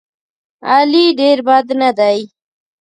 [0.73, 2.17] علي ډېر بد نه دی.